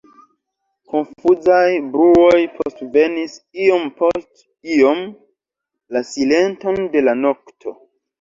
Konfuzaj 0.91 1.65
bruoj 1.95 2.39
postvenis 2.55 3.35
iom 3.65 3.85
post 3.99 4.41
iom 4.77 5.03
la 5.97 6.03
silenton 6.13 6.81
de 6.97 7.05
la 7.05 7.15
nokto. 7.21 7.75